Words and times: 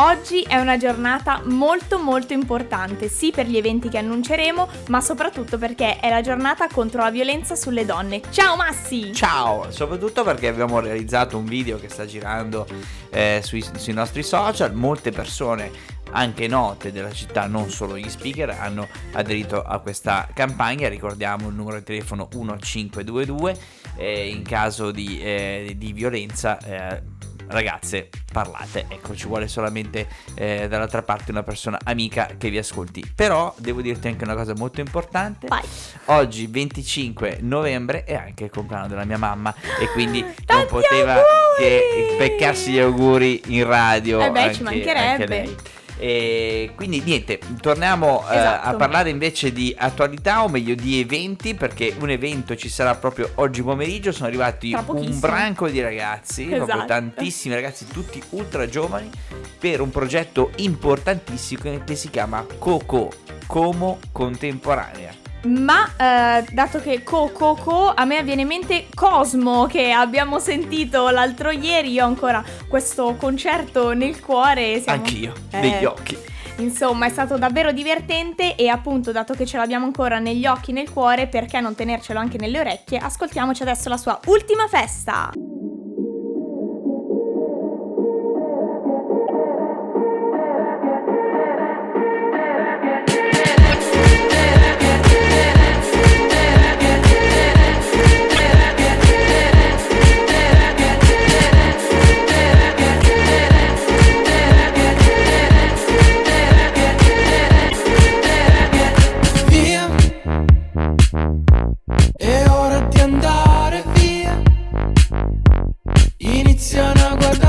Oggi 0.00 0.42
è 0.42 0.56
una 0.58 0.76
giornata 0.76 1.42
molto 1.46 1.98
molto 1.98 2.32
importante, 2.32 3.08
sì 3.08 3.32
per 3.32 3.46
gli 3.48 3.56
eventi 3.56 3.88
che 3.88 3.98
annunceremo, 3.98 4.68
ma 4.90 5.00
soprattutto 5.00 5.58
perché 5.58 5.98
è 5.98 6.08
la 6.08 6.20
giornata 6.20 6.68
contro 6.68 7.02
la 7.02 7.10
violenza 7.10 7.56
sulle 7.56 7.84
donne. 7.84 8.20
Ciao 8.30 8.54
Massi! 8.54 9.12
Ciao, 9.12 9.72
soprattutto 9.72 10.22
perché 10.22 10.46
abbiamo 10.46 10.78
realizzato 10.78 11.36
un 11.36 11.46
video 11.46 11.80
che 11.80 11.88
sta 11.88 12.06
girando 12.06 12.64
eh, 13.10 13.40
sui, 13.42 13.60
sui 13.74 13.92
nostri 13.92 14.22
social, 14.22 14.72
molte 14.72 15.10
persone 15.10 15.96
anche 16.12 16.46
note 16.46 16.92
della 16.92 17.12
città, 17.12 17.48
non 17.48 17.68
solo 17.68 17.98
gli 17.98 18.08
speaker, 18.08 18.50
hanno 18.50 18.86
aderito 19.14 19.60
a 19.60 19.80
questa 19.80 20.28
campagna. 20.32 20.88
Ricordiamo 20.88 21.48
il 21.48 21.56
numero 21.56 21.76
di 21.76 21.82
telefono 21.82 22.28
1522 22.32 23.58
eh, 23.96 24.28
in 24.28 24.44
caso 24.44 24.92
di, 24.92 25.20
eh, 25.20 25.74
di 25.76 25.92
violenza. 25.92 26.56
Eh, 26.60 27.02
ragazze, 27.48 28.08
parlate. 28.32 28.86
Ecco, 28.88 29.14
ci 29.14 29.26
vuole 29.26 29.48
solamente 29.48 30.06
eh, 30.34 30.68
dall'altra 30.68 31.02
parte 31.02 31.30
una 31.30 31.42
persona 31.42 31.78
amica 31.84 32.30
che 32.38 32.50
vi 32.50 32.58
ascolti. 32.58 33.12
Però 33.14 33.54
devo 33.58 33.80
dirti 33.80 34.08
anche 34.08 34.24
una 34.24 34.34
cosa 34.34 34.54
molto 34.54 34.80
importante. 34.80 35.46
Vai. 35.48 35.62
Oggi 36.06 36.46
25 36.46 37.38
novembre 37.40 38.04
è 38.04 38.14
anche 38.14 38.44
il 38.44 38.50
compleanno 38.50 38.88
della 38.88 39.04
mia 39.04 39.18
mamma 39.18 39.54
e 39.80 39.88
quindi 39.92 40.20
non 40.46 40.66
poteva 40.66 41.14
auguri! 41.14 41.36
che 41.58 42.16
beccarsi 42.18 42.72
gli 42.72 42.78
auguri 42.78 43.42
in 43.46 43.66
radio. 43.66 44.20
Eh 44.20 44.30
beh, 44.30 44.40
anche- 44.40 44.54
ci 44.54 44.62
mancherebbe. 44.62 45.56
E 45.98 46.70
quindi 46.76 47.00
niente, 47.02 47.40
torniamo 47.60 48.24
eh, 48.30 48.36
Esatto. 48.36 48.68
a 48.68 48.74
parlare 48.74 49.10
invece 49.10 49.52
di 49.52 49.74
attualità 49.76 50.44
o 50.44 50.48
meglio 50.48 50.74
di 50.74 51.00
eventi 51.00 51.54
perché 51.54 51.94
un 51.98 52.10
evento 52.10 52.54
ci 52.54 52.68
sarà 52.68 52.94
proprio 52.94 53.32
oggi 53.36 53.62
pomeriggio, 53.62 54.12
sono 54.12 54.28
arrivati 54.28 54.76
un 54.86 55.18
branco 55.18 55.68
di 55.68 55.80
ragazzi, 55.80 56.44
proprio 56.44 56.64
Esatto. 56.74 56.86
tantissimi 56.86 57.54
ragazzi, 57.54 57.86
tutti 57.86 58.22
ultra 58.30 58.68
giovani, 58.68 59.10
per 59.58 59.80
un 59.80 59.90
progetto 59.90 60.52
importantissimo 60.56 61.82
che 61.84 61.96
si 61.96 62.10
chiama 62.10 62.46
Coco, 62.58 63.10
Como 63.46 63.98
Contemporanea. 64.12 65.26
Ma 65.48 65.88
eh, 65.96 66.44
dato 66.52 66.78
che 66.80 67.02
co 67.02 67.30
co 67.32 67.54
co 67.54 67.92
a 67.94 68.04
me 68.04 68.22
viene 68.22 68.42
in 68.42 68.48
mente 68.48 68.86
Cosmo 68.94 69.66
che 69.66 69.90
abbiamo 69.92 70.38
sentito 70.38 71.08
l'altro 71.08 71.50
ieri, 71.50 71.92
io 71.92 72.04
ho 72.04 72.06
ancora 72.06 72.44
questo 72.68 73.14
concerto 73.16 73.92
nel 73.94 74.20
cuore. 74.20 74.80
siamo- 74.80 74.98
Anch'io, 75.02 75.32
Eh, 75.50 75.60
negli 75.60 75.84
occhi. 75.84 76.18
Insomma, 76.58 77.06
è 77.06 77.08
stato 77.08 77.38
davvero 77.38 77.70
divertente 77.70 78.56
e 78.56 78.68
appunto, 78.68 79.12
dato 79.12 79.32
che 79.34 79.46
ce 79.46 79.56
l'abbiamo 79.58 79.84
ancora 79.86 80.18
negli 80.18 80.44
occhi 80.44 80.70
e 80.70 80.74
nel 80.74 80.90
cuore, 80.90 81.28
perché 81.28 81.60
non 81.60 81.76
tenercelo 81.76 82.18
anche 82.18 82.36
nelle 82.36 82.58
orecchie? 82.58 82.98
Ascoltiamoci 82.98 83.62
adesso 83.62 83.88
la 83.88 83.96
sua 83.96 84.18
ultima 84.26 84.66
festa. 84.66 85.30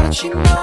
A 0.09 0.11
guardarci 0.11 0.58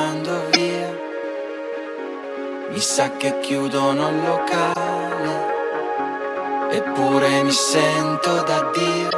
cacciando 0.00 0.48
via. 0.50 0.98
Mi 2.70 2.80
sa 2.80 3.10
che 3.16 3.40
chiudono 3.40 4.08
il 4.08 4.22
locale. 4.24 5.48
Eppure 6.70 7.42
mi 7.42 7.50
sento 7.50 8.42
da 8.42 8.70
Dio. 8.72 9.08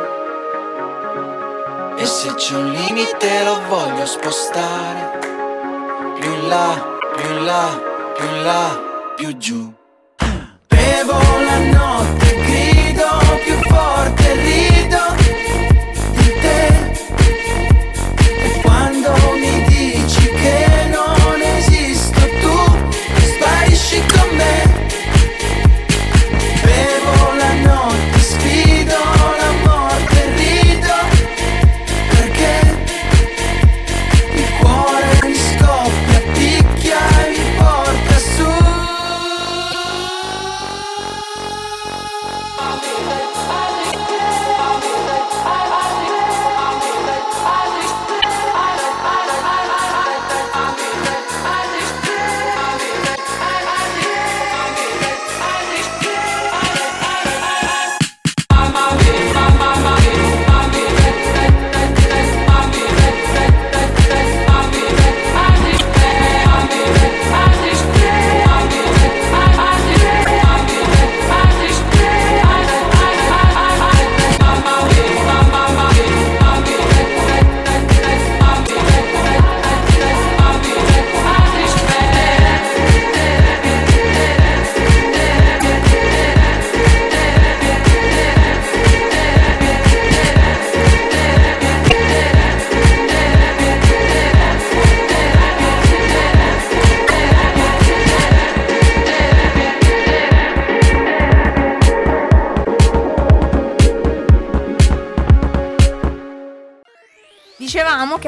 E 1.96 2.06
se 2.06 2.34
c'è 2.34 2.56
un 2.56 2.70
limite 2.70 3.44
lo 3.44 3.60
voglio 3.68 4.06
spostare. 4.06 5.18
Più 6.18 6.30
in 6.30 6.48
là, 6.48 6.98
più 7.14 7.30
in 7.30 7.44
là, 7.44 7.80
più 8.14 8.24
in 8.24 8.42
là, 8.42 8.80
più 9.16 9.36
giù. 9.36 9.72
Bevo 10.66 11.18
la 11.44 11.58
notte, 11.58 12.31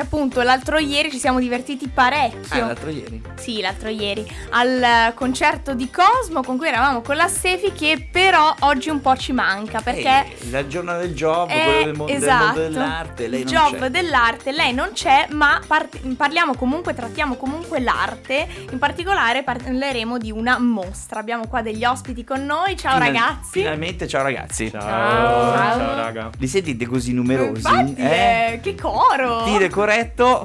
appunto 0.05 0.43
l'altro 0.43 0.79
ieri 0.79 1.11
ci 1.11 1.19
siamo 1.19 1.39
divertiti 1.41 1.89
parecchio. 1.89 2.63
Ah, 2.63 2.67
l'altro 2.67 2.91
ieri. 2.91 3.23
Sì, 3.35 3.61
l'altro 3.61 3.89
ieri 3.89 4.27
al 4.51 5.13
concerto 5.15 5.75
di 5.75 5.91
Cosmo 5.91 6.43
con 6.43 6.57
cui 6.57 6.69
eravamo 6.69 7.01
con 7.01 7.17
la 7.17 7.29
Sefi 7.29 7.73
che 7.73 8.09
però 8.11 8.55
oggi 8.61 8.89
un 8.91 9.01
po' 9.01 9.17
ci 9.17 9.33
manca 9.33 9.81
perché 9.81 10.27
Ehi, 10.39 10.51
la 10.51 10.67
giornata 10.67 10.99
del 10.99 11.15
job, 11.15 11.51
Eh, 11.51 11.63
quello 11.65 11.85
del, 11.85 11.95
mo- 11.97 12.05
del 12.07 12.17
esatto. 12.17 12.45
mondo 12.45 12.61
dell'arte, 12.61 13.29
lei 13.29 13.41
il 13.41 13.47
non 13.53 13.55
job 13.71 13.79
c'è. 13.81 13.89
dell'arte, 13.91 14.53
lei 14.53 14.73
non 14.75 14.91
c'è, 14.93 15.27
ma 15.31 15.61
par- 15.67 15.89
parliamo 16.17 16.55
comunque, 16.55 16.95
trattiamo 16.95 17.35
comunque 17.37 17.81
l'arte. 17.81 18.47
In 18.71 18.79
particolare 18.79 19.43
parleremo 19.43 20.19
di 20.19 20.31
una 20.31 20.59
mostra. 20.59 21.21
Abbiamo 21.21 21.47
qua 21.49 21.63
degli 21.63 21.85
ospiti 21.85 22.25
con 22.25 22.45
noi. 22.45 22.77
Ciao 22.77 22.93
Final- 22.95 23.13
ragazzi. 23.13 23.51
Finalmente, 23.51 24.07
ciao 24.07 24.23
ragazzi. 24.23 24.71
Ciao, 24.71 24.81
Ciao. 24.81 25.53
ciao, 25.79 25.95
raga. 25.97 26.31
Li 26.39 26.47
sentite 26.47 26.87
così 26.87 27.13
numerosi? 27.13 27.51
Infatti, 27.67 27.95
eh? 27.97 28.53
eh, 28.55 28.61
che 28.63 28.75
coro! 28.75 29.43
Dire 29.45 29.69
corretto. 29.69 29.94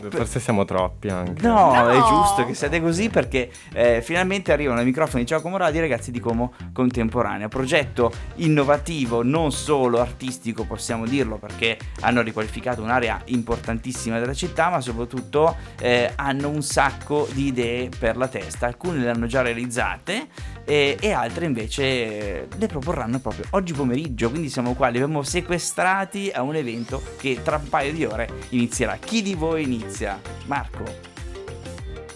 Forse 0.09 0.39
siamo 0.39 0.65
troppi 0.65 1.09
anche. 1.09 1.41
No, 1.45 1.73
No. 1.73 1.89
è 1.89 1.97
giusto 1.97 2.45
che 2.45 2.53
siate 2.53 2.81
così 2.81 3.09
perché 3.09 3.49
eh, 3.73 4.01
finalmente 4.01 4.51
arrivano 4.51 4.81
i 4.81 4.85
microfoni 4.85 5.23
di 5.23 5.29
Ciao 5.29 5.41
Como 5.41 5.57
Radio, 5.57 5.81
ragazzi 5.81 6.11
di 6.11 6.19
Como 6.19 6.53
Contemporanea. 6.73 7.47
Progetto 7.47 8.11
innovativo, 8.35 9.23
non 9.23 9.51
solo 9.51 9.99
artistico, 9.99 10.65
possiamo 10.65 11.05
dirlo, 11.05 11.37
perché 11.37 11.77
hanno 12.01 12.21
riqualificato 12.21 12.81
un'area 12.81 13.21
importantissima 13.25 14.19
della 14.19 14.33
città, 14.33 14.69
ma 14.69 14.81
soprattutto 14.81 15.55
eh, 15.79 16.11
hanno 16.15 16.49
un 16.49 16.61
sacco 16.61 17.27
di 17.31 17.47
idee 17.47 17.89
per 17.97 18.17
la 18.17 18.27
testa. 18.27 18.65
Alcune 18.67 18.99
le 18.99 19.09
hanno 19.09 19.25
già 19.25 19.41
realizzate 19.41 20.27
e, 20.65 20.97
e 20.99 21.11
altre 21.11 21.45
invece 21.45 21.83
eh, 21.83 22.47
le 22.57 22.67
proporranno 22.67 23.19
proprio 23.19 23.45
oggi 23.51 23.73
pomeriggio. 23.73 24.29
Quindi 24.29 24.49
siamo 24.49 24.73
qua, 24.75 24.87
li 24.89 24.97
abbiamo 24.97 25.23
sequestrati 25.23 26.31
a 26.33 26.41
un 26.41 26.55
evento 26.55 27.01
che 27.17 27.39
tra 27.43 27.57
un 27.57 27.69
paio 27.69 27.93
di 27.93 28.05
ore 28.05 28.29
inizierà. 28.49 28.97
Chi 28.97 29.21
di 29.21 29.35
voi 29.39 29.63
inizia? 29.63 30.19
Marco. 30.47 31.08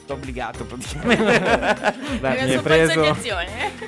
Sto 0.04 0.14
obbligato 0.14 0.66
praticamente. 0.66 1.96
Mi 2.20 2.28
hai 2.28 2.60
preso. 2.60 3.16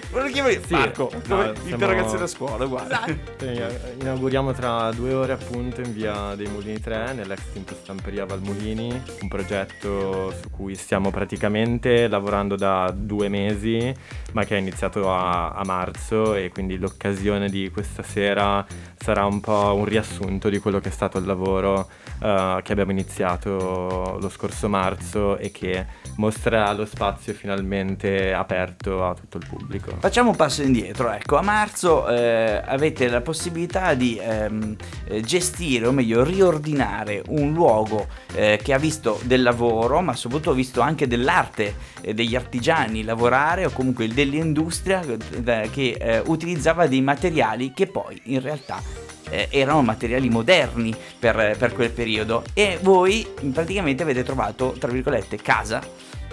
Quello 0.09 0.29
che 0.31 0.39
vuoi? 0.41 0.61
Sì, 0.65 0.73
Marco, 0.73 1.11
no, 1.11 1.19
come 1.27 1.53
siamo- 1.53 1.69
interrogazione 1.69 2.23
a 2.23 2.27
scuola, 2.27 2.65
guarda. 2.65 3.05
Esatto. 3.05 3.45
Eh, 3.45 3.93
Inauguriamo 3.99 4.53
tra 4.53 4.91
due 4.91 5.13
ore 5.13 5.33
appunto 5.33 5.81
in 5.81 5.91
via 5.93 6.33
dei 6.35 6.47
Mulini 6.47 6.79
3 6.79 7.13
nell'ex 7.13 7.41
Stamperia 7.81 8.25
Valmolini, 8.25 9.01
un 9.21 9.27
progetto 9.27 10.33
su 10.41 10.49
cui 10.49 10.75
stiamo 10.75 11.11
praticamente 11.11 12.07
lavorando 12.07 12.55
da 12.55 12.91
due 12.95 13.27
mesi 13.27 13.93
ma 14.31 14.43
che 14.43 14.55
è 14.55 14.59
iniziato 14.59 15.11
a, 15.13 15.51
a 15.51 15.63
marzo 15.65 16.33
e 16.35 16.49
quindi 16.49 16.77
l'occasione 16.77 17.49
di 17.49 17.69
questa 17.71 18.03
sera 18.03 18.65
sarà 18.97 19.25
un 19.25 19.39
po' 19.39 19.73
un 19.75 19.85
riassunto 19.85 20.49
di 20.49 20.59
quello 20.59 20.79
che 20.79 20.89
è 20.89 20.91
stato 20.91 21.17
il 21.17 21.25
lavoro 21.25 21.87
eh, 22.21 22.59
che 22.63 22.71
abbiamo 22.71 22.91
iniziato 22.91 24.17
lo 24.19 24.29
scorso 24.29 24.67
marzo 24.67 25.37
e 25.37 25.51
che 25.51 25.85
mostrerà 26.15 26.71
lo 26.73 26.85
spazio 26.85 27.33
finalmente 27.33 28.33
aperto 28.33 29.05
a 29.05 29.13
tutto 29.13 29.37
il 29.37 29.45
pubblico. 29.47 29.95
Facciamo 29.99 30.29
un 30.31 30.35
passo 30.35 30.61
indietro, 30.61 31.11
ecco, 31.11 31.37
a 31.37 31.41
marzo 31.41 32.07
eh, 32.07 32.61
avete 32.65 33.07
la 33.07 33.21
possibilità 33.21 33.93
di 33.93 34.17
ehm, 34.21 34.75
eh, 35.07 35.21
gestire, 35.21 35.87
o 35.87 35.91
meglio 35.91 36.23
riordinare 36.23 37.23
un 37.27 37.53
luogo 37.53 38.07
eh, 38.33 38.59
che 38.61 38.73
ha 38.73 38.77
visto 38.77 39.19
del 39.23 39.41
lavoro, 39.41 40.01
ma 40.01 40.15
soprattutto 40.15 40.51
ha 40.51 40.55
visto 40.55 40.81
anche 40.81 41.07
dell'arte, 41.07 41.75
eh, 42.01 42.13
degli 42.13 42.35
artigiani 42.35 43.03
lavorare 43.03 43.65
o 43.65 43.71
comunque 43.71 44.07
dell'industria 44.07 45.01
eh, 45.01 45.69
che 45.71 45.97
eh, 45.99 46.21
utilizzava 46.25 46.87
dei 46.87 47.01
materiali 47.01 47.73
che 47.73 47.87
poi 47.87 48.19
in 48.25 48.41
realtà 48.41 49.04
eh, 49.29 49.47
erano 49.51 49.81
materiali 49.81 50.29
moderni 50.29 50.93
per, 51.19 51.55
per 51.57 51.73
quel 51.73 51.91
periodo 51.91 52.43
e 52.53 52.79
voi 52.81 53.27
praticamente 53.53 54.03
avete 54.03 54.23
trovato, 54.23 54.75
tra 54.77 54.91
virgolette, 54.91 55.37
casa 55.37 55.81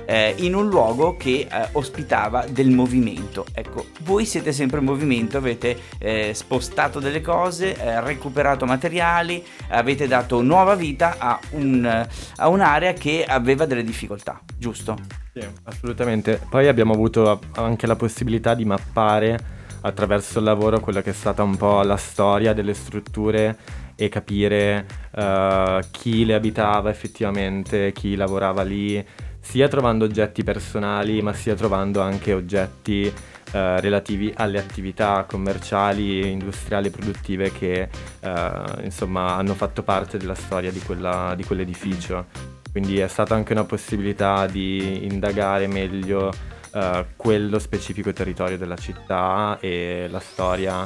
eh, 0.04 0.34
in 0.38 0.54
un 0.54 0.68
luogo 0.68 1.16
che 1.16 1.46
eh, 1.50 1.68
ospitava 1.72 2.44
del 2.48 2.70
movimento. 2.70 3.46
Ecco, 3.52 3.86
voi 4.00 4.24
siete 4.24 4.52
sempre 4.52 4.78
in 4.80 4.84
movimento, 4.84 5.38
avete 5.38 5.76
eh, 5.98 6.32
spostato 6.34 7.00
delle 7.00 7.20
cose, 7.20 7.76
eh, 7.76 8.00
recuperato 8.00 8.66
materiali, 8.66 9.44
avete 9.68 10.06
dato 10.06 10.42
nuova 10.42 10.74
vita 10.74 11.16
a, 11.18 11.38
un- 11.50 12.06
a 12.36 12.48
un'area 12.48 12.92
che 12.92 13.24
aveva 13.26 13.66
delle 13.66 13.84
difficoltà, 13.84 14.40
giusto? 14.56 14.98
Sì, 15.32 15.46
assolutamente. 15.64 16.40
Poi 16.48 16.68
abbiamo 16.68 16.92
avuto 16.92 17.40
anche 17.52 17.86
la 17.86 17.96
possibilità 17.96 18.54
di 18.54 18.64
mappare 18.64 19.60
attraverso 19.82 20.38
il 20.38 20.44
lavoro 20.44 20.80
quella 20.80 21.02
che 21.02 21.10
è 21.10 21.14
stata 21.14 21.42
un 21.42 21.56
po' 21.56 21.82
la 21.82 21.96
storia 21.96 22.52
delle 22.52 22.74
strutture 22.74 23.56
e 23.94 24.08
capire 24.08 24.86
eh, 25.14 25.84
chi 25.90 26.24
le 26.24 26.34
abitava 26.34 26.90
effettivamente, 26.90 27.92
chi 27.92 28.16
lavorava 28.16 28.62
lì, 28.62 29.04
sia 29.40 29.68
trovando 29.68 30.04
oggetti 30.04 30.44
personali, 30.44 31.20
ma 31.20 31.32
sia 31.32 31.54
trovando 31.54 32.00
anche 32.00 32.32
oggetti 32.32 33.12
eh, 33.52 33.80
relativi 33.80 34.32
alle 34.36 34.58
attività 34.58 35.24
commerciali, 35.28 36.30
industriali 36.30 36.88
e 36.88 36.90
produttive 36.90 37.52
che 37.52 37.88
eh, 38.20 38.52
insomma 38.82 39.34
hanno 39.34 39.54
fatto 39.54 39.82
parte 39.82 40.16
della 40.16 40.34
storia 40.34 40.70
di, 40.70 40.80
quella- 40.80 41.34
di 41.36 41.44
quell'edificio. 41.44 42.26
Quindi 42.70 42.98
è 42.98 43.08
stata 43.08 43.34
anche 43.34 43.52
una 43.52 43.64
possibilità 43.64 44.46
di 44.46 45.04
indagare 45.04 45.66
meglio 45.66 46.32
eh, 46.74 47.06
quello 47.16 47.58
specifico 47.58 48.12
territorio 48.12 48.56
della 48.56 48.76
città 48.76 49.58
e 49.60 50.06
la 50.10 50.20
storia, 50.20 50.84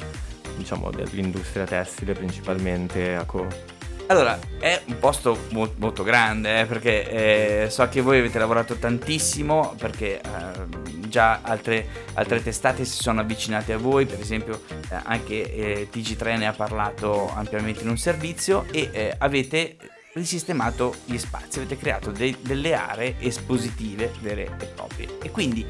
diciamo, 0.57 0.91
dell'industria 0.91 1.65
tessile 1.65 2.13
principalmente 2.13 3.15
a 3.15 3.25
Co. 3.25 3.75
Allora, 4.09 4.39
è 4.61 4.81
un 4.87 4.99
posto 5.01 5.37
mo- 5.51 5.73
molto 5.79 6.05
grande, 6.05 6.61
eh, 6.61 6.67
perché 6.67 7.65
eh, 7.65 7.71
so 7.71 7.89
che 7.89 8.01
voi 8.01 8.21
avete 8.21 8.39
lavorato 8.39 8.77
tantissimo, 8.77 9.75
perché 9.77 10.21
eh, 10.21 11.09
già 11.09 11.41
altre, 11.43 11.87
altre 12.15 12.41
testate 12.41 12.85
si 12.85 13.03
sono 13.03 13.21
avvicinate 13.21 13.73
a 13.73 13.79
voi, 13.79 14.07
per 14.07 14.21
esempio 14.21 14.61
eh, 14.69 14.97
anche 15.03 15.53
eh, 15.53 15.89
TG3 15.93 16.39
ne 16.39 16.47
ha 16.47 16.53
parlato 16.53 17.29
ampiamente 17.35 17.83
in 17.83 17.89
un 17.89 17.99
servizio 17.99 18.67
e 18.71 19.13
avete 19.19 19.77
risistemato 20.21 20.95
gli 21.05 21.19
spazi, 21.19 21.59
avete 21.59 21.77
creato 21.77 22.11
dei- 22.11 22.37
delle 22.41 22.75
aree 22.75 23.17
espositive 23.19 24.13
vere 24.21 24.57
e 24.59 24.65
proprie. 24.75 25.19
E 25.23 25.31
quindi 25.31 25.65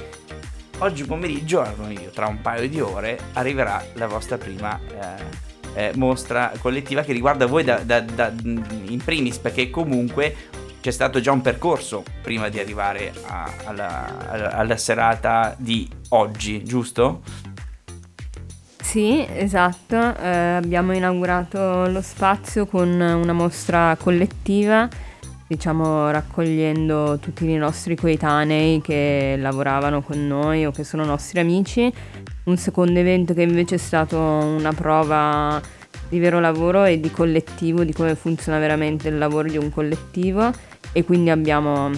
oggi 0.79 1.05
pomeriggio, 1.05 1.67
io, 1.89 2.11
tra 2.11 2.27
un 2.29 2.41
paio 2.41 2.69
di 2.69 2.81
ore, 2.81 3.19
arriverà 3.33 3.85
la 3.95 4.07
vostra 4.07 4.39
prima 4.39 4.79
eh, 5.75 5.89
eh, 5.89 5.93
mostra 5.97 6.53
collettiva 6.61 7.03
che 7.03 7.13
riguarda 7.13 7.47
voi 7.47 7.65
da, 7.65 7.79
da- 7.81 8.01
da- 8.01 8.33
in 8.41 9.01
primis, 9.05 9.39
perché 9.39 9.69
comunque 9.69 10.35
c'è 10.81 10.93
stato 10.93 11.19
già 11.21 11.33
un 11.33 11.41
percorso 11.41 12.05
prima 12.23 12.49
di 12.49 12.61
arrivare 12.61 13.13
a- 13.27 13.53
alla- 13.65 14.51
alla 14.53 14.77
serata 14.77 15.57
di 15.59 15.91
oggi, 16.11 16.63
giusto? 16.63 17.23
Sì, 18.87 19.27
esatto. 19.29 19.97
Eh, 20.17 20.29
abbiamo 20.29 20.95
inaugurato 20.95 21.89
lo 21.89 22.01
spazio 22.01 22.67
con 22.67 22.89
una 22.89 23.33
mostra 23.33 23.97
collettiva, 24.01 24.89
diciamo 25.49 26.09
raccogliendo 26.13 27.19
tutti 27.19 27.51
i 27.51 27.57
nostri 27.57 27.97
coetanei 27.97 28.81
che 28.81 29.35
lavoravano 29.39 30.03
con 30.03 30.25
noi 30.29 30.67
o 30.67 30.71
che 30.71 30.85
sono 30.85 31.05
nostri 31.05 31.41
amici. 31.41 31.93
Un 32.45 32.57
secondo 32.57 33.01
evento 33.01 33.35
che 33.35 33.43
invece 33.43 33.75
è 33.75 33.79
stato 33.79 34.19
una 34.19 34.73
prova 34.73 35.61
di 36.09 36.21
vero 36.21 36.39
lavoro 36.39 36.85
e 36.85 37.01
di 37.01 37.11
collettivo, 37.11 37.83
di 37.83 37.93
come 37.93 38.15
funziona 38.15 38.61
veramente 38.61 39.09
il 39.09 39.19
lavoro 39.19 39.49
di 39.49 39.59
un 39.59 39.69
collettivo 39.69 40.53
e 40.93 41.05
quindi 41.05 41.31
abbiamo 41.31 41.91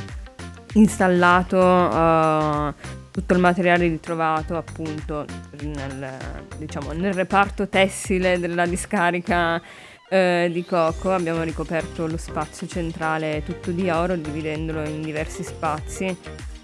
installato 0.72 1.58
eh, 1.60 3.06
tutto 3.18 3.34
il 3.34 3.40
materiale 3.40 3.88
ritrovato 3.88 4.56
appunto 4.56 5.24
nel, 5.62 6.08
diciamo, 6.56 6.92
nel 6.92 7.12
reparto 7.12 7.66
tessile 7.66 8.38
della 8.38 8.64
discarica 8.64 9.60
eh, 10.08 10.48
di 10.52 10.64
Coco. 10.64 11.12
Abbiamo 11.12 11.42
ricoperto 11.42 12.06
lo 12.06 12.16
spazio 12.16 12.68
centrale 12.68 13.42
tutto 13.44 13.72
di 13.72 13.90
oro 13.90 14.14
dividendolo 14.14 14.88
in 14.88 15.02
diversi 15.02 15.42
spazi 15.42 16.16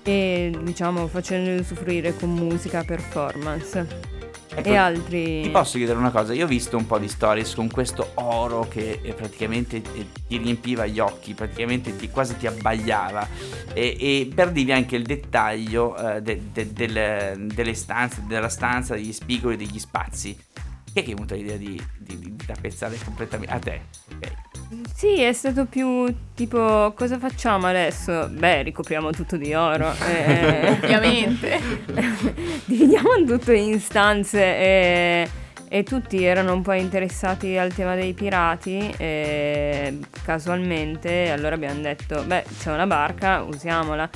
e 0.04 0.56
diciamo 0.62 1.08
facendolo 1.08 1.58
usufruire 1.58 2.14
con 2.14 2.30
musica, 2.30 2.84
performance 2.84 4.13
Ecco, 4.56 4.68
e 4.68 4.76
altri... 4.76 5.42
Ti 5.42 5.50
posso 5.50 5.76
chiedere 5.78 5.98
una 5.98 6.10
cosa? 6.10 6.32
Io 6.32 6.44
ho 6.44 6.48
visto 6.48 6.76
un 6.76 6.86
po' 6.86 6.98
di 6.98 7.08
stories 7.08 7.54
con 7.54 7.68
questo 7.68 8.12
oro 8.14 8.68
che 8.68 9.00
eh, 9.02 9.12
praticamente 9.12 9.76
eh, 9.76 10.06
ti 10.28 10.36
riempiva 10.36 10.86
gli 10.86 11.00
occhi, 11.00 11.34
praticamente 11.34 11.96
ti, 11.96 12.08
quasi 12.08 12.36
ti 12.36 12.46
abbagliava 12.46 13.26
e, 13.72 13.96
e 13.98 14.30
perdevi 14.32 14.70
anche 14.72 14.94
il 14.94 15.04
dettaglio 15.04 15.96
eh, 15.96 16.22
de- 16.22 16.40
de- 16.52 16.72
del- 16.72 17.46
delle 17.52 17.74
stanze, 17.74 18.22
della 18.28 18.48
stanza, 18.48 18.94
degli 18.94 19.12
spigoli, 19.12 19.56
degli 19.56 19.78
spazi. 19.78 20.36
Chi 20.84 21.00
è 21.00 21.02
che 21.02 21.10
è 21.10 21.14
venuta 21.14 21.34
l'idea 21.34 21.56
di, 21.56 21.80
di, 21.98 22.18
di 22.18 22.36
tappezzare 22.46 22.96
completamente? 23.04 23.52
A 23.52 23.58
te, 23.58 23.80
ok. 24.14 24.53
Sì, 24.94 25.20
è 25.20 25.32
stato 25.32 25.66
più 25.66 26.12
tipo 26.34 26.92
cosa 26.96 27.18
facciamo 27.18 27.66
adesso? 27.66 28.28
Beh, 28.30 28.62
ricopriamo 28.62 29.10
tutto 29.10 29.36
di 29.36 29.52
oro. 29.54 29.92
eh. 30.08 30.70
Ovviamente. 30.82 31.60
Dividiamo 32.64 33.24
tutto 33.26 33.52
in 33.52 33.78
stanze 33.80 34.40
e, 34.42 35.28
e 35.68 35.82
tutti 35.82 36.22
erano 36.24 36.52
un 36.54 36.62
po' 36.62 36.72
interessati 36.72 37.56
al 37.58 37.72
tema 37.74 37.94
dei 37.94 38.12
pirati 38.14 38.92
e 38.96 39.98
casualmente 40.24 41.30
allora 41.30 41.54
abbiamo 41.54 41.80
detto 41.80 42.22
beh 42.24 42.44
c'è 42.60 42.72
una 42.72 42.86
barca 42.86 43.42
usiamola 43.42 44.08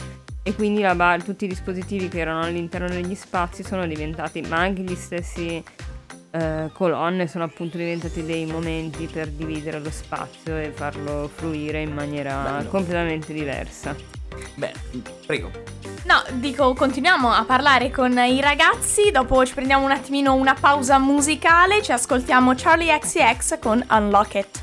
e 0.42 0.54
quindi 0.54 0.80
bar- 0.94 1.22
tutti 1.22 1.44
i 1.44 1.48
dispositivi 1.48 2.08
che 2.08 2.20
erano 2.20 2.40
all'interno 2.42 2.88
degli 2.88 3.14
spazi 3.14 3.62
sono 3.62 3.86
diventati 3.86 4.40
ma 4.42 4.56
anche 4.56 4.82
gli 4.82 4.94
stessi 4.94 5.62
eh, 6.38 6.70
colonne 6.72 7.26
sono 7.26 7.44
appunto 7.44 7.76
diventati 7.76 8.24
dei 8.24 8.46
momenti 8.46 9.06
per 9.06 9.28
dividere 9.28 9.80
lo 9.80 9.90
spazio 9.90 10.56
e 10.56 10.70
farlo 10.70 11.28
fruire 11.34 11.82
in 11.82 11.92
maniera 11.92 12.58
Bello. 12.58 12.68
completamente 12.68 13.32
diversa. 13.32 13.94
Beh, 14.54 14.72
prego. 15.26 15.50
No, 16.04 16.22
dico, 16.38 16.72
continuiamo 16.74 17.30
a 17.30 17.44
parlare 17.44 17.90
con 17.90 18.16
i 18.16 18.40
ragazzi, 18.40 19.10
dopo 19.10 19.44
ci 19.44 19.54
prendiamo 19.54 19.84
un 19.84 19.90
attimino 19.90 20.34
una 20.34 20.54
pausa 20.54 20.98
musicale, 20.98 21.82
ci 21.82 21.92
ascoltiamo 21.92 22.54
Charlie 22.56 22.96
XCX 22.98 23.58
con 23.58 23.84
Unlock 23.90 24.34
It. 24.34 24.60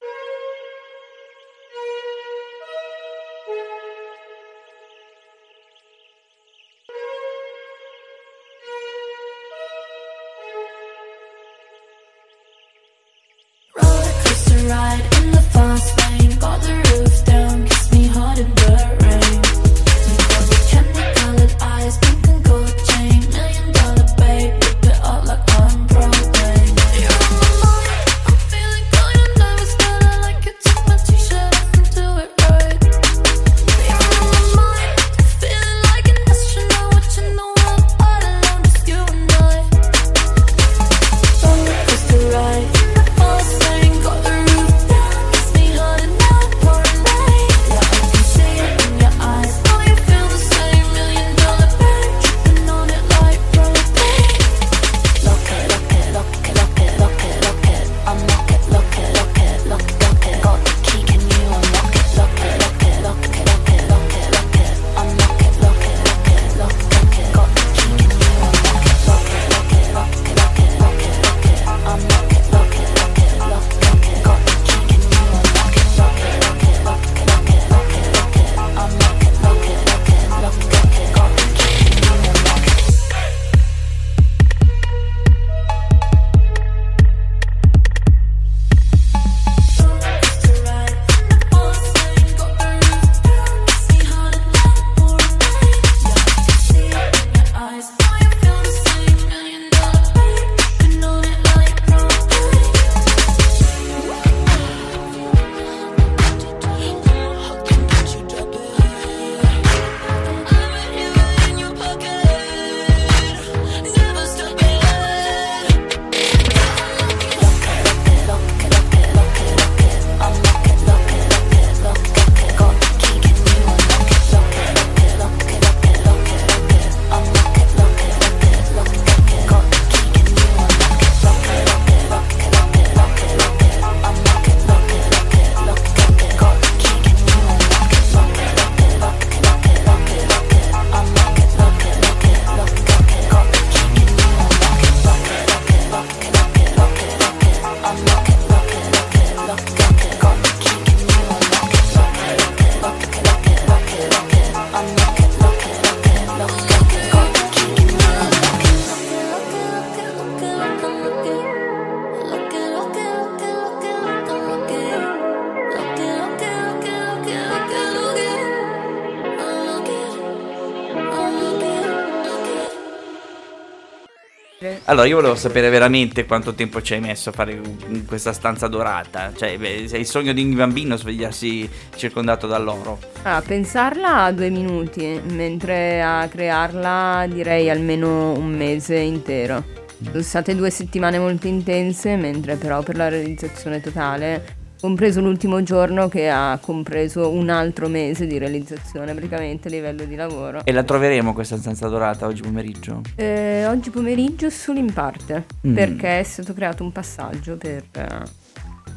Allora, 174.96 175.10
io 175.10 175.18
volevo 175.18 175.36
sapere 175.36 175.70
veramente 175.70 176.24
quanto 176.24 176.54
tempo 176.54 176.82
ci 176.82 176.94
hai 176.94 177.02
messo 177.02 177.28
a 177.28 177.34
fare 177.34 177.60
questa 178.08 178.32
stanza 178.32 178.70
dorata. 178.70 179.34
Cioè, 179.36 179.58
beh, 179.58 179.90
è 179.90 179.98
il 179.98 180.06
sogno 180.06 180.32
di 180.32 180.42
un 180.42 180.56
bambino 180.56 180.96
svegliarsi 180.96 181.70
circondato 181.98 182.48
dall'oro. 182.48 183.00
A 183.24 183.44
pensarla 183.46 184.32
due 184.32 184.50
minuti, 184.50 185.20
mentre 185.22 186.02
a 186.02 186.26
crearla 186.30 187.28
direi 187.30 187.70
almeno 187.70 188.32
un 188.38 188.56
mese 188.56 188.96
intero. 188.96 189.66
Sono 190.02 190.24
state 190.24 190.56
due 190.56 190.70
settimane 190.70 191.20
molto 191.20 191.48
intense, 191.48 192.16
mentre 192.16 192.56
però 192.56 192.82
per 192.82 192.96
la 192.96 193.10
realizzazione 193.10 193.82
totale, 193.82 194.55
compreso 194.80 195.22
l'ultimo 195.22 195.64
giorno 195.64 196.08
che 196.08 196.30
ha 196.30 196.58
compreso 196.62 197.30
un 197.32 197.50
altro 197.50 197.88
mese 197.88 198.28
di 198.28 198.38
realizzazione 198.38 199.14
praticamente 199.14 199.68
a 199.68 199.72
livello 199.72 200.04
di 200.06 200.16
lavoro. 200.16 200.62
E 200.64 200.72
la 200.72 200.84
troveremo 200.84 201.34
questa 201.34 201.58
stanza 201.58 201.88
dorata 201.88 202.26
oggi 202.28 202.42
pomeriggio? 202.42 203.02
Eh, 203.16 203.66
oggi 203.68 203.90
pomeriggio 203.90 204.50
solo 204.50 204.80
in 204.80 204.92
parte, 204.94 205.46
Mm. 205.68 205.74
perché 205.74 206.20
è 206.20 206.24
stato 206.24 206.54
creato 206.54 206.84
un 206.84 206.92
passaggio 206.92 207.56
per 207.58 207.84
eh, 207.94 208.08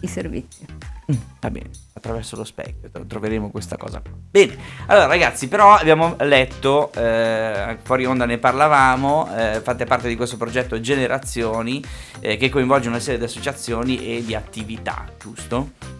i 0.00 0.06
servizi. 0.06 0.64
Mm, 1.10 1.16
va 1.40 1.50
bene, 1.50 1.70
attraverso 1.94 2.36
lo 2.36 2.44
specchio 2.44 2.90
tro- 2.90 3.06
troveremo 3.06 3.50
questa 3.50 3.78
cosa. 3.78 4.02
Bene, 4.30 4.56
allora 4.86 5.06
ragazzi, 5.06 5.48
però 5.48 5.74
abbiamo 5.74 6.16
letto, 6.20 6.92
eh, 6.92 7.78
fuori 7.82 8.04
onda 8.04 8.26
ne 8.26 8.36
parlavamo, 8.36 9.34
eh, 9.34 9.60
fate 9.62 9.86
parte 9.86 10.08
di 10.08 10.16
questo 10.16 10.36
progetto 10.36 10.80
Generazioni 10.80 11.82
eh, 12.20 12.36
che 12.36 12.50
coinvolge 12.50 12.88
una 12.88 13.00
serie 13.00 13.18
di 13.18 13.24
associazioni 13.24 14.18
e 14.18 14.22
di 14.22 14.34
attività, 14.34 15.06
giusto? 15.18 15.97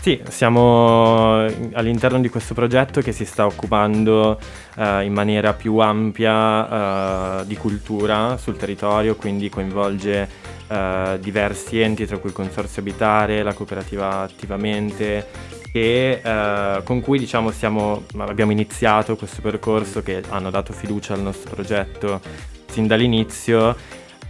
Sì, 0.00 0.18
siamo 0.30 1.44
all'interno 1.74 2.20
di 2.20 2.30
questo 2.30 2.54
progetto 2.54 3.02
che 3.02 3.12
si 3.12 3.26
sta 3.26 3.44
occupando 3.44 4.40
eh, 4.78 5.04
in 5.04 5.12
maniera 5.12 5.52
più 5.52 5.76
ampia 5.76 7.40
eh, 7.40 7.46
di 7.46 7.54
cultura 7.58 8.38
sul 8.38 8.56
territorio, 8.56 9.14
quindi 9.14 9.50
coinvolge 9.50 10.26
eh, 10.68 11.18
diversi 11.20 11.80
enti, 11.82 12.06
tra 12.06 12.16
cui 12.16 12.30
il 12.30 12.34
Consorzio 12.34 12.80
Abitare, 12.80 13.42
la 13.42 13.52
cooperativa 13.52 14.20
Attivamente, 14.20 15.26
che, 15.70 16.22
eh, 16.24 16.82
con 16.82 17.02
cui 17.02 17.18
diciamo, 17.18 17.50
stiamo- 17.50 18.04
abbiamo 18.16 18.52
iniziato 18.52 19.16
questo 19.16 19.42
percorso 19.42 20.02
che 20.02 20.22
hanno 20.30 20.48
dato 20.48 20.72
fiducia 20.72 21.12
al 21.12 21.20
nostro 21.20 21.54
progetto 21.54 22.22
sin 22.70 22.86
dall'inizio 22.86 23.76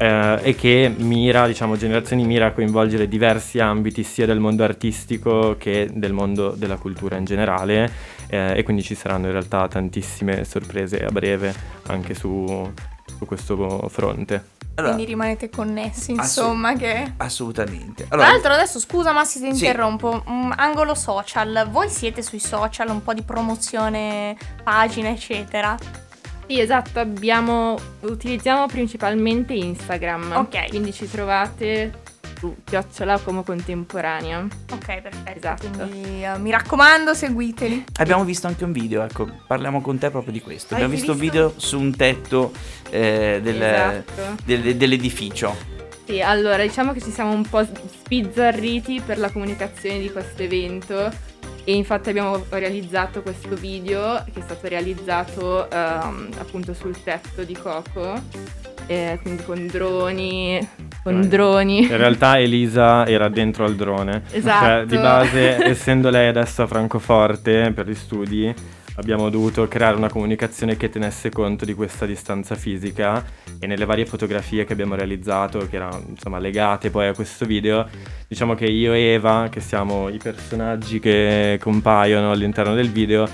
eh, 0.01 0.39
e 0.43 0.55
che 0.55 0.91
mira, 0.97 1.47
diciamo, 1.47 1.77
Generazioni 1.77 2.25
mira 2.25 2.47
a 2.47 2.53
coinvolgere 2.53 3.07
diversi 3.07 3.59
ambiti 3.61 4.03
sia 4.03 4.25
del 4.25 4.41
mondo 4.41 4.65
artistico 4.65 5.57
che 5.59 5.91
del 5.93 6.15
mondo 6.15 6.53
della 6.53 6.77
cultura 6.77 7.17
in 7.17 7.27
generale 7.27 7.91
eh, 8.29 8.57
e 8.57 8.63
quindi 8.63 8.83
ci 8.83 8.95
saranno 8.95 9.27
in 9.27 9.33
realtà 9.33 9.69
tantissime 9.69 10.45
sorprese 10.45 11.05
a 11.05 11.11
breve 11.11 11.55
anche 11.89 12.15
su, 12.15 12.73
su 13.05 13.27
questo 13.27 13.89
fronte. 13.91 14.59
Allora, 14.77 14.95
quindi 14.95 15.11
rimanete 15.11 15.51
connessi, 15.51 16.15
assu- 16.17 16.45
insomma, 16.45 16.73
che... 16.73 17.13
assolutamente. 17.19 18.07
Tra 18.07 18.15
Allora, 18.15 18.31
l'altro 18.31 18.53
adesso 18.55 18.79
scusa 18.81 19.13
ma 19.13 19.25
se 19.27 19.41
ti 19.41 19.55
Sì. 19.55 19.65
interrompo, 19.67 20.23
un 20.29 20.55
angolo 20.57 20.95
social, 20.95 21.69
voi 21.71 21.91
siete 21.91 22.23
sui 22.23 22.39
social, 22.39 22.89
un 22.89 23.03
po' 23.03 23.13
di 23.13 23.21
promozione, 23.23 24.35
pagina 24.63 25.11
eccetera. 25.11 25.77
Sì, 26.51 26.59
esatto, 26.59 26.99
abbiamo, 26.99 27.79
utilizziamo 28.01 28.67
principalmente 28.67 29.53
Instagram. 29.55 30.33
Ok. 30.33 30.71
Quindi 30.71 30.93
ci 30.93 31.09
trovate 31.09 31.93
su 32.41 32.57
chiocciola 32.65 33.19
come 33.19 33.45
contemporanea. 33.45 34.49
Ok, 34.73 35.01
perfetto. 35.01 35.37
Esatto. 35.37 35.69
Quindi 35.87 36.25
eh, 36.25 36.37
mi 36.39 36.51
raccomando, 36.51 37.15
seguiteli. 37.15 37.85
abbiamo 37.99 38.25
visto 38.25 38.49
anche 38.49 38.65
un 38.65 38.73
video, 38.73 39.05
ecco, 39.05 39.29
parliamo 39.47 39.81
con 39.81 39.97
te 39.99 40.11
proprio 40.11 40.33
di 40.33 40.41
questo. 40.41 40.75
Hai 40.75 40.83
abbiamo 40.83 40.95
visto 40.99 41.13
un 41.13 41.19
video 41.19 41.55
su 41.57 41.79
un 41.79 41.95
tetto 41.95 42.51
eh, 42.91 43.39
del- 43.41 43.63
Esatto. 43.63 44.43
del- 44.45 44.75
dell'edificio. 44.77 45.55
Sì, 46.05 46.21
allora 46.21 46.65
diciamo 46.65 46.93
che 46.93 47.01
ci 47.01 47.13
siamo 47.13 47.31
un 47.31 47.45
po' 47.49 47.65
spizzarriti 47.65 49.01
per 49.07 49.21
la 49.21 49.31
comunicazione 49.31 50.01
di 50.01 50.11
questo 50.11 50.43
evento 50.43 51.13
e 51.71 51.77
infatti 51.77 52.09
abbiamo 52.11 52.45
realizzato 52.49 53.23
questo 53.23 53.55
video 53.55 54.25
che 54.33 54.41
è 54.41 54.43
stato 54.43 54.67
realizzato 54.67 55.71
ehm, 55.71 56.31
appunto 56.39 56.75
sul 56.75 57.01
tetto 57.01 57.45
di 57.45 57.55
Coco, 57.55 58.21
eh, 58.89 59.21
quindi 59.23 59.45
con 59.45 59.69
droni, 59.69 60.69
con 61.05 61.29
droni. 61.29 61.83
In 61.83 61.97
realtà 61.97 62.41
Elisa 62.41 63.07
era 63.07 63.29
dentro 63.29 63.65
al 63.65 63.77
drone. 63.77 64.23
Esatto. 64.33 64.65
Cioè, 64.65 64.85
di 64.85 64.97
base, 64.97 65.65
essendo 65.65 66.11
lei 66.11 66.27
adesso 66.27 66.63
a 66.63 66.67
Francoforte 66.67 67.71
per 67.73 67.89
gli 67.89 67.95
studi, 67.95 68.53
abbiamo 69.01 69.31
dovuto 69.31 69.67
creare 69.67 69.97
una 69.97 70.11
comunicazione 70.11 70.77
che 70.77 70.91
tenesse 70.91 71.31
conto 71.31 71.65
di 71.65 71.73
questa 71.73 72.05
distanza 72.05 72.55
fisica 72.55 73.25
e 73.59 73.67
nelle 73.67 73.87
varie 73.87 74.05
fotografie 74.05 74.65
che 74.65 74.75
abbiamo 74.75 74.95
realizzato, 74.95 75.67
che 75.69 75.77
erano 75.77 76.05
insomma 76.09 76.39
legate 76.39 76.91
poi 76.91 77.09
a 77.09 77.15
questo 77.15 77.47
video, 77.47 77.89
diciamo 78.29 78.55
che 78.55 78.67
io 78.67 78.93
e 78.93 79.01
Eva, 79.15 79.49
che 79.51 79.61
siamo 79.61 80.09
i 80.09 80.19
personaggi 80.19 81.01
che 81.01 81.59
compaiono 81.61 82.31
all'interno 82.31 82.75
del 82.75 82.91
video, 82.91 83.27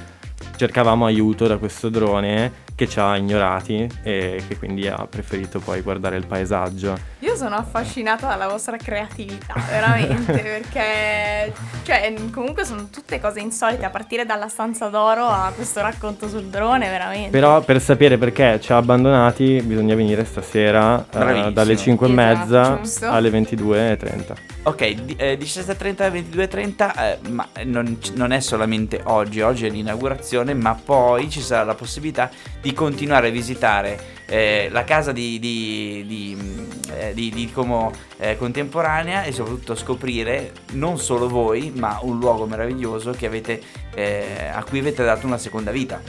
cercavamo 0.57 1.05
aiuto 1.05 1.49
da 1.49 1.59
questo 1.59 1.89
drone 1.89 2.65
che 2.77 2.87
ci 2.89 3.01
ha 3.01 3.17
ignorati 3.17 3.89
e 4.03 4.45
che 4.47 4.57
quindi 4.59 4.87
ha 4.87 5.05
preferito 5.09 5.59
poi 5.59 5.81
guardare 5.81 6.17
il 6.17 6.27
paesaggio. 6.27 6.97
Io 7.21 7.35
sono 7.35 7.57
affascinata 7.57 8.29
dalla 8.29 8.47
vostra 8.47 8.77
creatività, 8.77 9.55
veramente, 9.69 10.33
perché 10.39 11.53
cioè, 11.83 12.13
comunque 12.31 12.65
sono 12.65 12.89
tutte 12.91 13.19
cose 13.19 13.41
insolite, 13.41 13.85
a 13.87 13.91
partire 13.91 14.27
dalla 14.27 14.49
stanza 14.49 14.89
d'oro 14.89 15.25
a 15.27 15.51
questo 15.55 15.81
racconto 15.81 16.29
sul 16.29 16.45
drone, 16.45 16.89
veramente. 16.89 17.31
Però 17.31 17.61
per 17.63 17.81
sapere 17.81 18.19
perché 18.19 18.61
ci 18.61 18.73
ha 18.73 18.77
abbandonati 18.77 19.61
bisogna 19.63 19.95
venire 19.95 20.25
stasera 20.27 21.05
Bravissimo. 21.11 21.51
dalle 21.51 21.77
5 21.77 22.07
e 22.07 22.11
Esatto, 22.13 22.39
mezza 22.39 22.77
giusto. 22.77 23.11
alle 23.11 23.31
22.30. 23.31 24.35
Ok, 24.65 24.89
di- 24.89 25.17
eh, 25.17 25.39
17.30 25.39 26.11
22.30, 26.11 26.93
eh, 27.25 27.29
ma 27.31 27.49
non, 27.65 27.99
non 28.15 28.33
è 28.33 28.41
solamente 28.41 29.01
oggi, 29.05 29.41
oggi 29.41 29.65
è 29.67 29.71
l'inaugurazione, 29.71 30.55
ma 30.55 30.75
poi 30.75 31.31
ci 31.31 31.41
sarà 31.41 31.65
la 31.65 31.75
possibilità 31.75 32.29
di 32.61 32.66
continuare 32.73 33.29
a 33.29 33.31
visitare 33.31 34.15
eh, 34.27 34.69
la 34.71 34.85
casa 34.85 35.13
di, 35.13 35.39
di, 35.39 36.05
di, 36.07 36.69
eh, 36.99 37.15
di- 37.15 37.31
di 37.31 37.51
Como 37.53 37.93
eh, 38.19 38.37
contemporanea 38.37 39.23
e 39.25 39.33
soprattutto 39.33 39.75
scoprire 39.75 40.53
non 40.73 40.99
solo 40.99 41.29
voi, 41.29 41.73
ma 41.75 41.99
un 42.03 42.19
luogo 42.19 42.47
meraviglioso 42.47 43.13
che 43.13 43.27
avete, 43.27 43.61
eh, 43.95 44.51
a 44.53 44.63
cui 44.65 44.81
avete 44.81 45.05
dato 45.05 45.27
una 45.27 45.39
seconda 45.39 45.71
vita. 45.71 46.01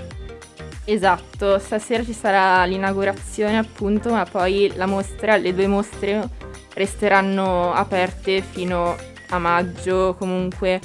Esatto, 0.85 1.59
stasera 1.59 2.03
ci 2.03 2.13
sarà 2.13 2.63
l'inaugurazione 2.63 3.57
appunto, 3.57 4.09
ma 4.09 4.23
poi 4.23 4.71
la 4.75 4.85
mostra, 4.85 5.35
le 5.35 5.53
due 5.53 5.67
mostre 5.67 6.29
resteranno 6.73 7.73
aperte 7.73 8.41
fino 8.41 8.95
a 9.29 9.37
maggio. 9.37 10.15
Comunque 10.17 10.79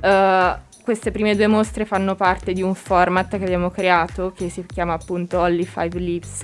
eh, 0.00 0.54
queste 0.84 1.10
prime 1.10 1.34
due 1.34 1.46
mostre 1.46 1.86
fanno 1.86 2.14
parte 2.14 2.52
di 2.52 2.60
un 2.60 2.74
format 2.74 3.38
che 3.38 3.44
abbiamo 3.44 3.70
creato 3.70 4.32
che 4.36 4.50
si 4.50 4.66
chiama 4.66 4.92
appunto 4.92 5.38
Only 5.38 5.64
Five 5.64 5.98
Leaves 5.98 6.42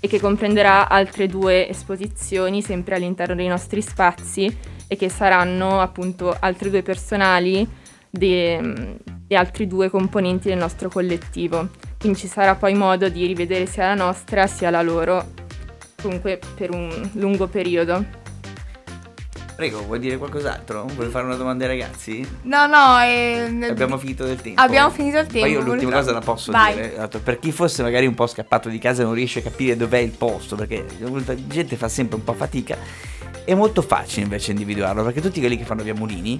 e 0.00 0.08
che 0.08 0.18
comprenderà 0.18 0.88
altre 0.88 1.26
due 1.26 1.68
esposizioni 1.68 2.62
sempre 2.62 2.94
all'interno 2.94 3.34
dei 3.34 3.46
nostri 3.46 3.82
spazi 3.82 4.56
e 4.86 4.96
che 4.96 5.10
saranno 5.10 5.78
appunto 5.82 6.34
altri 6.40 6.70
due 6.70 6.80
personali 6.80 7.68
de- 8.08 8.96
e 9.28 9.34
altri 9.34 9.66
due 9.66 9.90
componenti 9.90 10.48
del 10.48 10.56
nostro 10.56 10.88
collettivo. 10.88 11.68
Quindi 11.98 12.18
ci 12.18 12.28
sarà 12.28 12.54
poi 12.54 12.72
modo 12.72 13.10
di 13.10 13.26
rivedere 13.26 13.66
sia 13.66 13.88
la 13.88 13.94
nostra 13.94 14.46
sia 14.46 14.70
la 14.70 14.80
loro, 14.80 15.32
comunque 16.00 16.40
per 16.54 16.70
un 16.70 17.10
lungo 17.12 17.46
periodo. 17.46 18.26
Prego, 19.58 19.82
vuoi 19.82 19.98
dire 19.98 20.18
qualcos'altro? 20.18 20.86
Vuoi 20.94 21.08
fare 21.08 21.24
una 21.24 21.34
domanda 21.34 21.64
ai 21.64 21.70
ragazzi? 21.70 22.24
No, 22.42 22.68
no, 22.68 23.00
eh, 23.00 23.66
Abbiamo 23.68 23.98
finito 23.98 24.24
del 24.24 24.40
tempo. 24.40 24.60
Abbiamo 24.60 24.88
finito 24.88 25.18
il 25.18 25.26
tempo. 25.26 25.40
Poi 25.40 25.50
io 25.50 25.60
l'ultima 25.60 25.90
cosa 25.90 26.12
la 26.12 26.20
posso 26.20 26.52
Vai. 26.52 26.74
dire. 26.74 27.08
Per 27.08 27.40
chi 27.40 27.50
fosse 27.50 27.82
magari 27.82 28.06
un 28.06 28.14
po' 28.14 28.28
scappato 28.28 28.68
di 28.68 28.78
casa 28.78 29.02
e 29.02 29.04
non 29.04 29.14
riesce 29.14 29.40
a 29.40 29.42
capire 29.42 29.76
dov'è 29.76 29.98
il 29.98 30.12
posto, 30.12 30.54
perché 30.54 30.86
molta 31.00 31.34
gente 31.34 31.74
fa 31.74 31.88
sempre 31.88 32.18
un 32.18 32.22
po' 32.22 32.34
fatica, 32.34 32.76
è 33.44 33.52
molto 33.54 33.82
facile 33.82 34.22
invece 34.22 34.52
individuarlo, 34.52 35.02
perché 35.02 35.20
tutti 35.20 35.40
quelli 35.40 35.58
che 35.58 35.64
fanno 35.64 35.82
via 35.82 35.92
Mulini 35.92 36.38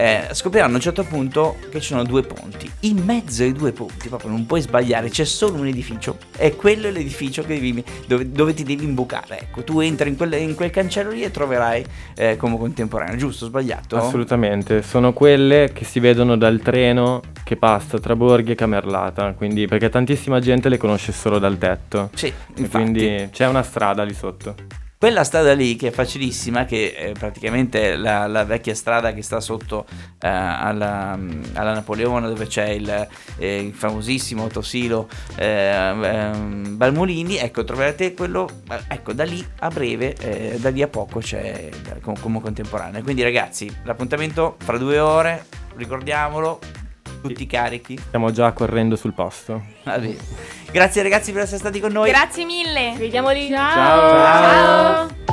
eh, 0.00 0.28
scopriranno 0.30 0.74
a 0.74 0.76
un 0.76 0.80
certo 0.80 1.02
punto 1.02 1.56
che 1.70 1.80
ci 1.80 1.88
sono 1.88 2.04
due 2.04 2.22
ponti. 2.22 2.70
In 2.82 2.98
mezzo 3.04 3.42
ai 3.42 3.50
due 3.52 3.72
ponti, 3.72 4.06
proprio 4.08 4.30
non 4.30 4.46
puoi 4.46 4.60
sbagliare, 4.60 5.08
c'è 5.08 5.24
solo 5.24 5.54
un 5.58 5.66
edificio. 5.66 6.16
E 6.36 6.54
quello 6.54 6.86
è 6.86 6.92
l'edificio 6.92 7.42
che 7.42 7.48
devi- 7.54 7.84
dove, 8.06 8.30
dove 8.30 8.54
ti 8.54 8.62
devi 8.62 8.84
imbucare. 8.84 9.40
Ecco, 9.40 9.64
tu 9.64 9.80
entri 9.80 10.08
in 10.10 10.16
quel, 10.16 10.34
in 10.34 10.54
quel 10.54 10.70
cancello 10.70 11.10
lì 11.10 11.22
e 11.24 11.32
troverai 11.32 11.84
eh, 12.16 12.36
come 12.36 12.56
contemporaneo, 12.56 13.16
giusto? 13.16 13.46
Sbagliato? 13.46 13.96
Assolutamente, 13.96 14.82
sono 14.82 15.12
quelle 15.12 15.70
che 15.74 15.84
si 15.84 15.98
vedono 15.98 16.36
dal 16.36 16.60
treno 16.60 17.20
che 17.42 17.56
passa 17.56 17.98
tra 17.98 18.14
Borghi 18.14 18.52
e 18.52 18.54
Camerlata, 18.54 19.32
quindi 19.32 19.66
perché 19.66 19.88
tantissima 19.88 20.38
gente 20.38 20.68
le 20.68 20.76
conosce 20.76 21.10
solo 21.10 21.40
dal 21.40 21.58
tetto. 21.58 22.10
Sì, 22.14 22.26
E 22.26 22.32
infatti. 22.54 22.68
quindi 22.84 23.28
c'è 23.32 23.48
una 23.48 23.64
strada 23.64 24.04
lì 24.04 24.14
sotto. 24.14 24.54
Quella 24.98 25.22
strada 25.22 25.54
lì 25.54 25.76
che 25.76 25.88
è 25.88 25.90
facilissima, 25.92 26.64
che 26.64 26.92
è 26.92 27.12
praticamente 27.12 27.94
la, 27.94 28.26
la 28.26 28.44
vecchia 28.44 28.74
strada 28.74 29.12
che 29.12 29.22
sta 29.22 29.38
sotto 29.38 29.86
eh, 30.18 30.26
alla, 30.26 31.16
alla 31.52 31.72
Napoleone 31.72 32.26
dove 32.26 32.48
c'è 32.48 32.70
il, 32.70 33.08
eh, 33.36 33.60
il 33.60 33.72
famosissimo 33.72 34.48
Tosilo 34.48 35.08
eh, 35.36 35.46
ehm, 35.46 36.76
Balmolini, 36.76 37.36
ecco 37.36 37.62
troverete 37.62 38.12
quello, 38.12 38.48
ecco 38.88 39.12
da 39.12 39.22
lì 39.22 39.46
a 39.60 39.68
breve, 39.68 40.16
eh, 40.16 40.58
da 40.58 40.70
lì 40.70 40.82
a 40.82 40.88
poco 40.88 41.20
c'è 41.20 41.70
eh, 41.70 42.00
com- 42.00 42.18
come 42.18 42.40
contemporanea. 42.40 43.00
Quindi 43.00 43.22
ragazzi, 43.22 43.72
l'appuntamento 43.84 44.56
fra 44.58 44.78
due 44.78 44.98
ore, 44.98 45.44
ricordiamolo, 45.76 46.58
tutti 47.20 47.46
carichi. 47.46 47.98
Stiamo 47.98 48.30
già 48.30 48.52
correndo 48.52 48.96
sul 48.96 49.12
posto. 49.12 49.64
Va 49.84 49.98
bene. 49.98 50.16
Grazie 50.70 51.02
ragazzi 51.02 51.32
per 51.32 51.42
essere 51.42 51.58
stati 51.58 51.80
con 51.80 51.92
noi. 51.92 52.10
Grazie 52.10 52.44
mille. 52.44 52.92
Ci 52.92 52.98
vediamo 52.98 53.30
lì. 53.30 53.48
Ciao. 53.48 55.08
Ciao. 55.08 55.26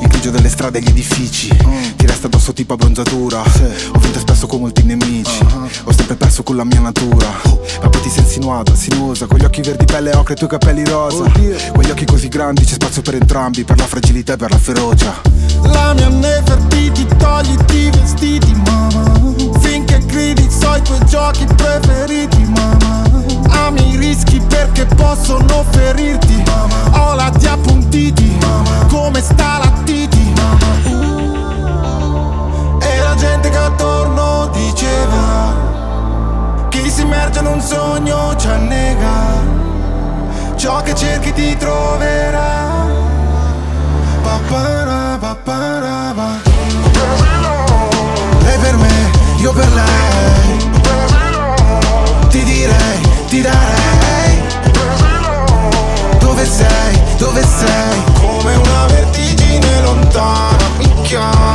Il 0.00 0.08
grigio 0.08 0.30
delle 0.30 0.48
strade 0.48 0.78
e 0.78 0.80
gli 0.82 0.88
edifici 0.88 1.48
Ti 2.24 2.30
resta 2.30 2.38
addosso 2.38 2.52
tipo 2.54 2.72
abbronzatura. 2.72 3.40
Ho 3.40 3.98
vinto 3.98 4.18
spesso 4.18 4.46
con 4.46 4.60
molti 4.60 4.82
nemici. 4.82 5.44
Ho 5.84 5.92
sempre 5.92 6.14
perso 6.16 6.42
con 6.42 6.56
la 6.56 6.64
mia 6.64 6.80
natura. 6.80 7.28
Ma 7.82 7.88
poi 7.90 8.00
ti 8.00 8.08
sei 8.08 8.22
insinuata, 8.22 8.74
sinuosa 8.74 9.26
Con 9.26 9.38
gli 9.38 9.44
occhi 9.44 9.60
verdi 9.60 9.84
pelle 9.84 10.14
ocre 10.14 10.32
e 10.32 10.32
i 10.32 10.38
tuoi 10.38 10.48
capelli 10.48 10.84
rosa. 10.86 11.24
Quegli 11.72 11.90
occhi 11.90 12.06
così 12.06 12.28
grandi 12.28 12.64
c'è 12.64 12.74
spazio 12.74 13.02
per 13.02 13.16
entrambi 13.16 13.64
Per 13.64 13.76
la 13.76 13.84
fragilità 13.84 14.32
e 14.32 14.36
per 14.36 14.50
la 14.50 14.56
ferocia. 14.56 15.20
La 15.64 15.92
mia 15.92 16.08
Nefertiti 16.08 17.06
togliti 17.18 17.76
i 17.76 17.90
vestiti 17.90 18.54
mamma 18.54 19.20
Finché 19.60 19.98
gridi 20.06 20.48
so 20.48 20.76
i 20.76 20.82
tuoi 20.82 21.04
giochi 21.06 21.44
preferiti 21.44 22.42
mamma 22.42 23.02
Ami 23.66 23.92
i 23.92 23.96
rischi 23.96 24.40
perché 24.48 24.86
possono 24.86 25.62
ferirti 25.70 26.42
Ho 26.92 27.14
la 27.14 27.30
di 27.36 27.46
appuntiti 27.46 28.38
Come 28.88 29.20
sta 29.20 29.58
la 29.58 29.72
titi 29.84 30.24
un 37.54 37.60
sogno 37.60 38.34
ci 38.36 38.48
annega 38.48 39.62
ciò 40.56 40.82
che 40.82 40.94
cerchi 40.94 41.32
ti 41.32 41.56
troverà. 41.56 42.86
Papara, 44.22 45.16
papara, 45.20 46.12
ba. 46.14 46.40
Lei 48.42 48.58
per 48.58 48.76
me, 48.76 49.10
io 49.36 49.52
per 49.52 49.72
lei. 49.72 50.72
Ti 52.28 52.42
direi, 52.42 53.00
ti 53.28 53.40
darei. 53.40 54.42
Dove 56.18 56.46
sei, 56.46 57.00
dove 57.18 57.42
sei? 57.42 58.02
Come 58.14 58.54
una 58.56 58.86
vertigine 58.86 59.80
lontana, 59.82 60.68
mi 60.78 60.92
chiama. 61.02 61.53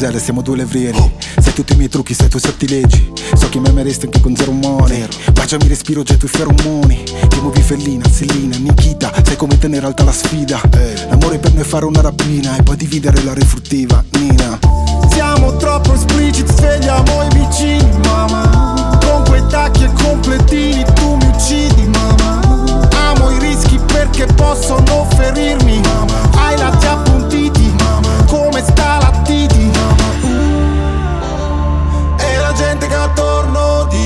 Zelle, 0.00 0.18
siamo 0.18 0.40
due 0.40 0.56
levrieri. 0.56 0.98
Sai 1.38 1.52
tutti 1.52 1.74
i 1.74 1.76
miei 1.76 1.90
trucchi, 1.90 2.14
sai 2.14 2.24
i 2.24 2.28
tuoi 2.30 2.40
sortilegi 2.40 3.12
So 3.34 3.50
che 3.50 3.58
mi 3.58 3.68
ameresti 3.68 4.06
anche 4.06 4.18
con 4.22 4.34
zero 4.34 4.50
money. 4.50 5.06
Baciami 5.30 5.68
respiro, 5.68 6.02
getto 6.02 6.24
i 6.24 6.28
feromoni. 6.28 7.02
Ti 7.28 7.40
muovi 7.42 7.60
fellina, 7.60 8.08
sellina, 8.08 8.56
Nikita. 8.56 9.12
Sai 9.22 9.36
come 9.36 9.58
tenere 9.58 9.84
alta 9.84 10.02
la 10.02 10.12
sfida. 10.12 10.58
L'amore 11.10 11.38
per 11.38 11.52
noi 11.52 11.64
è 11.64 11.66
fare 11.66 11.84
una 11.84 12.00
rapina 12.00 12.56
E 12.56 12.62
poi 12.62 12.76
dividere 12.76 13.22
la 13.24 13.34
refruttiva, 13.34 14.02
Nina. 14.12 14.58
Siamo 15.10 15.56
troppo 15.56 15.92
espliciti, 15.92 16.50
svegliamo 16.50 17.22
i 17.24 17.28
vicini, 17.34 17.90
mamma 18.04 18.96
Con 19.04 19.24
quei 19.28 19.42
tacchi 19.48 19.84
e 19.84 19.90
completini 20.02 20.82
tu 20.94 21.16
mi 21.16 21.26
uccidi, 21.26 21.86
mamma 21.88 22.88
Amo 23.06 23.30
i 23.32 23.38
rischi 23.38 23.78
perché 23.92 24.24
possono 24.34 25.06
ferirmi, 25.14 25.78
mamma 25.80 26.30
Hai 26.36 26.56
lati 26.56 26.86
appuntiti, 26.86 27.09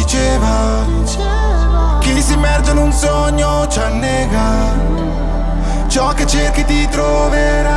diceva 0.05 0.85
Chi 2.01 2.21
si 2.21 2.35
immerge 2.35 2.73
in 2.73 2.77
un 2.77 2.93
sogno 2.93 3.67
ci 3.69 3.79
annega. 3.79 4.93
Ciò 5.89 6.13
che 6.13 6.27
cerchi 6.27 6.65
ti 6.65 6.87
troverà 6.89 7.74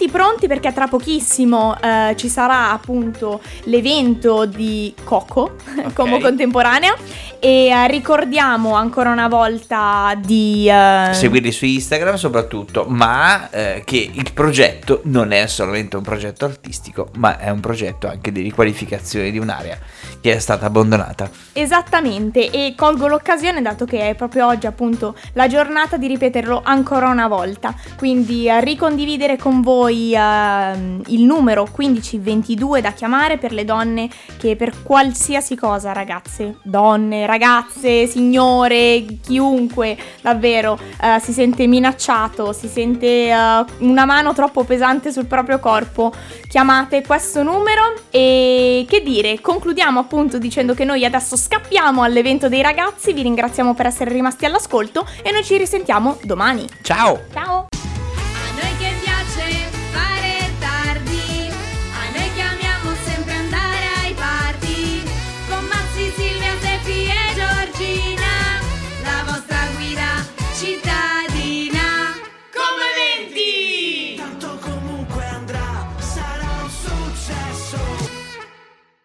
tutti 0.00 0.08
pronti 0.08 0.46
perché 0.46 0.72
tra 0.72 0.86
pochissimo 0.86 1.76
eh, 1.78 2.14
ci 2.16 2.30
sarà 2.30 2.70
appunto 2.70 3.42
l'evento 3.64 4.46
di 4.46 4.94
Coco, 5.04 5.56
Combo 5.92 6.18
Contemporanea 6.18 6.94
e 7.38 7.66
eh, 7.66 7.86
ricordiamo 7.88 8.74
ancora 8.74 9.10
una 9.10 9.28
volta 9.28 10.14
di... 10.18 10.66
eh, 10.68 11.12
Seguirli 11.12 11.52
su 11.52 11.66
Instagram 11.66 12.14
soprattutto, 12.14 12.84
ma 12.88 13.50
eh, 13.50 13.82
che 13.84 14.10
il 14.12 14.32
progetto 14.32 15.00
non 15.04 15.32
è 15.32 15.46
solamente 15.46 15.96
un 15.96 16.02
progetto 16.02 16.46
artistico, 16.46 17.08
ma 17.16 17.38
è 17.38 17.50
un 17.50 17.60
progetto 17.60 18.08
anche 18.08 18.32
di 18.32 18.40
riqualificazione 18.40 19.30
di 19.30 19.38
un'area 19.38 19.78
che 20.20 20.34
è 20.34 20.38
stata 20.38 20.66
abbandonata. 20.66 21.30
Esattamente, 21.52 22.50
e 22.50 22.74
colgo 22.76 23.06
l'occasione 23.06 23.62
dato 23.62 23.84
che 23.84 24.10
è 24.10 24.14
proprio 24.14 24.46
oggi 24.46 24.66
appunto 24.66 25.14
la 25.32 25.46
giornata 25.46 25.96
di 25.96 26.06
ripeterlo 26.06 26.60
ancora 26.62 27.08
una 27.08 27.26
volta, 27.26 27.74
quindi 27.96 28.46
eh, 28.46 28.60
ricondividere 28.60 29.36
con 29.36 29.62
voi 29.62 29.89
ehm, 29.90 31.02
il 31.06 31.22
numero 31.22 31.68
1522 31.76 32.80
da 32.80 32.92
chiamare 32.92 33.38
per 33.38 33.52
le 33.52 33.64
donne 33.64 34.08
che 34.38 34.56
per 34.56 34.82
qualsiasi 34.82 35.56
cosa, 35.56 35.92
ragazze, 35.92 36.56
donne, 36.62 37.26
ragazze, 37.26 38.06
signore, 38.06 39.04
chiunque 39.22 39.96
davvero 40.20 40.78
eh, 41.00 41.20
si 41.20 41.32
sente 41.32 41.66
minacciato, 41.66 42.52
si 42.52 42.68
sente 42.68 43.28
eh, 43.28 43.64
una 43.78 44.04
mano 44.04 44.32
troppo 44.32 44.64
pesante 44.64 45.12
sul 45.12 45.26
proprio 45.26 45.58
corpo, 45.58 46.12
chiamate 46.48 47.02
questo 47.02 47.42
numero 47.42 47.94
e 48.10 48.84
che 48.88 49.02
dire, 49.02 49.40
concludiamo 49.40 50.00
appunto 50.00 50.38
dicendo 50.38 50.74
che 50.74 50.84
noi 50.84 51.04
adesso 51.04 51.36
scappiamo 51.36 52.02
all'evento 52.02 52.48
dei 52.48 52.62
ragazzi, 52.62 53.12
vi 53.12 53.22
ringraziamo 53.22 53.74
per 53.74 53.86
essere 53.86 54.10
rimasti 54.10 54.44
all'ascolto 54.44 55.06
e 55.22 55.30
noi 55.30 55.44
ci 55.44 55.56
risentiamo 55.56 56.18
domani. 56.24 56.66
Ciao! 56.82 57.20
Ciao! 57.32 57.69